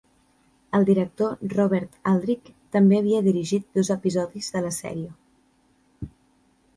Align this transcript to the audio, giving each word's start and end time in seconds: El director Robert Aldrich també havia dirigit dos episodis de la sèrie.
El 0.77 0.85
director 0.85 1.51
Robert 1.57 1.99
Aldrich 2.11 2.49
també 2.75 2.97
havia 3.01 3.19
dirigit 3.27 3.67
dos 3.81 3.91
episodis 3.97 4.49
de 4.57 4.63
la 4.69 4.73
sèrie. 4.79 6.11